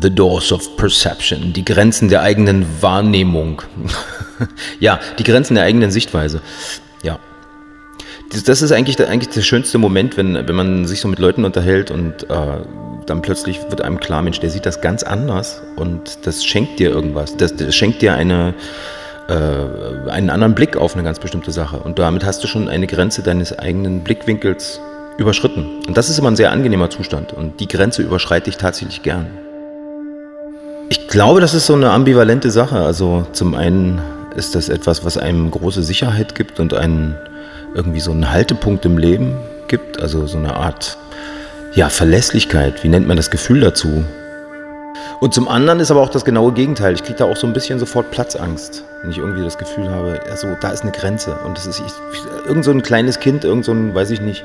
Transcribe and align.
The 0.00 0.14
Doors 0.14 0.52
of 0.52 0.76
Perception, 0.76 1.52
die 1.52 1.64
Grenzen 1.64 2.08
der 2.08 2.22
eigenen 2.22 2.66
Wahrnehmung. 2.80 3.62
ja, 4.80 5.00
die 5.18 5.24
Grenzen 5.24 5.54
der 5.54 5.64
eigenen 5.64 5.90
Sichtweise. 5.90 6.40
Ja. 7.02 7.18
Das 8.44 8.60
ist 8.60 8.72
eigentlich 8.72 8.96
der, 8.96 9.08
eigentlich 9.08 9.32
der 9.32 9.42
schönste 9.42 9.78
Moment, 9.78 10.16
wenn, 10.16 10.34
wenn 10.34 10.54
man 10.54 10.86
sich 10.86 11.00
so 11.00 11.08
mit 11.08 11.18
Leuten 11.18 11.44
unterhält 11.44 11.90
und 11.90 12.28
äh, 12.28 12.58
dann 13.06 13.22
plötzlich 13.22 13.60
wird 13.70 13.80
einem 13.82 14.00
klar, 14.00 14.22
Mensch, 14.22 14.40
der 14.40 14.50
sieht 14.50 14.66
das 14.66 14.80
ganz 14.80 15.02
anders 15.02 15.62
und 15.76 16.26
das 16.26 16.44
schenkt 16.44 16.78
dir 16.78 16.90
irgendwas. 16.90 17.36
Das, 17.36 17.54
das 17.54 17.74
schenkt 17.74 18.02
dir 18.02 18.14
eine, 18.14 18.54
äh, 19.28 20.10
einen 20.10 20.30
anderen 20.30 20.54
Blick 20.54 20.76
auf 20.76 20.94
eine 20.94 21.04
ganz 21.04 21.20
bestimmte 21.20 21.52
Sache. 21.52 21.78
Und 21.78 21.98
damit 21.98 22.24
hast 22.24 22.42
du 22.42 22.48
schon 22.48 22.68
eine 22.68 22.86
Grenze 22.86 23.22
deines 23.22 23.56
eigenen 23.56 24.02
Blickwinkels 24.02 24.80
überschritten. 25.18 25.82
Und 25.86 25.96
das 25.96 26.10
ist 26.10 26.18
immer 26.18 26.30
ein 26.30 26.36
sehr 26.36 26.50
angenehmer 26.50 26.90
Zustand. 26.90 27.32
Und 27.32 27.60
die 27.60 27.68
Grenze 27.68 28.02
überschreite 28.02 28.50
ich 28.50 28.56
tatsächlich 28.56 29.02
gern. 29.02 29.45
Ich 30.88 31.08
glaube, 31.08 31.40
das 31.40 31.54
ist 31.54 31.66
so 31.66 31.74
eine 31.74 31.90
ambivalente 31.90 32.50
Sache. 32.50 32.76
Also 32.76 33.26
zum 33.32 33.54
einen 33.54 34.00
ist 34.36 34.54
das 34.54 34.68
etwas, 34.68 35.04
was 35.04 35.18
einem 35.18 35.50
große 35.50 35.82
Sicherheit 35.82 36.34
gibt 36.34 36.60
und 36.60 36.74
einen 36.74 37.16
irgendwie 37.74 38.00
so 38.00 38.12
einen 38.12 38.30
Haltepunkt 38.30 38.84
im 38.84 38.96
Leben 38.96 39.36
gibt. 39.66 40.00
Also 40.00 40.26
so 40.26 40.38
eine 40.38 40.54
Art 40.54 40.96
ja, 41.74 41.88
Verlässlichkeit. 41.88 42.84
Wie 42.84 42.88
nennt 42.88 43.08
man 43.08 43.16
das 43.16 43.30
Gefühl 43.30 43.60
dazu? 43.60 44.04
Und 45.20 45.34
zum 45.34 45.48
anderen 45.48 45.80
ist 45.80 45.90
aber 45.90 46.02
auch 46.02 46.10
das 46.10 46.24
genaue 46.24 46.52
Gegenteil. 46.52 46.94
Ich 46.94 47.02
kriege 47.02 47.18
da 47.18 47.24
auch 47.24 47.36
so 47.36 47.46
ein 47.46 47.52
bisschen 47.52 47.78
sofort 47.78 48.10
Platzangst, 48.10 48.84
wenn 49.02 49.10
ich 49.10 49.18
irgendwie 49.18 49.42
das 49.42 49.58
Gefühl 49.58 49.88
habe, 49.90 50.20
also 50.30 50.48
da 50.60 50.70
ist 50.70 50.82
eine 50.82 50.92
Grenze. 50.92 51.36
Und 51.44 51.56
das 51.56 51.66
ist 51.66 51.80
ich, 51.80 51.92
irgend 52.46 52.64
so 52.64 52.70
ein 52.70 52.82
kleines 52.82 53.18
Kind, 53.18 53.44
irgend 53.44 53.64
so 53.64 53.72
ein, 53.72 53.94
weiß 53.94 54.10
ich 54.10 54.20
nicht, 54.20 54.44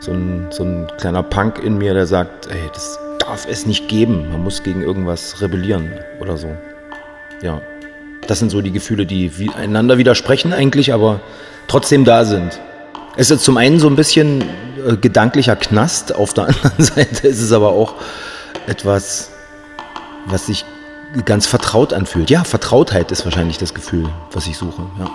so 0.00 0.12
ein, 0.12 0.46
so 0.50 0.62
ein 0.62 0.86
kleiner 0.98 1.22
Punk 1.22 1.58
in 1.62 1.76
mir, 1.76 1.92
der 1.92 2.06
sagt, 2.06 2.48
ey, 2.50 2.70
das 2.72 2.98
darf 3.26 3.46
es 3.48 3.66
nicht 3.66 3.88
geben. 3.88 4.30
Man 4.30 4.44
muss 4.44 4.62
gegen 4.62 4.82
irgendwas 4.82 5.40
rebellieren 5.40 5.92
oder 6.20 6.36
so. 6.36 6.56
Ja. 7.42 7.60
Das 8.26 8.38
sind 8.38 8.50
so 8.50 8.60
die 8.60 8.72
Gefühle, 8.72 9.06
die 9.06 9.30
einander 9.56 9.98
widersprechen 9.98 10.52
eigentlich, 10.52 10.92
aber 10.92 11.20
trotzdem 11.68 12.04
da 12.04 12.24
sind. 12.24 12.60
Es 13.16 13.30
ist 13.30 13.44
zum 13.44 13.56
einen 13.56 13.78
so 13.78 13.88
ein 13.88 13.96
bisschen 13.96 14.42
äh, 14.86 14.96
gedanklicher 14.96 15.56
Knast, 15.56 16.14
auf 16.14 16.34
der 16.34 16.46
anderen 16.48 16.84
Seite 16.84 17.28
ist 17.28 17.40
es 17.40 17.52
aber 17.52 17.70
auch 17.70 17.94
etwas, 18.66 19.30
was 20.26 20.46
sich 20.46 20.64
ganz 21.24 21.46
vertraut 21.46 21.92
anfühlt. 21.92 22.30
Ja, 22.30 22.44
Vertrautheit 22.44 23.10
ist 23.12 23.24
wahrscheinlich 23.24 23.58
das 23.58 23.74
Gefühl, 23.74 24.08
was 24.32 24.46
ich 24.46 24.56
suche. 24.56 24.82
Ja. 24.98 25.10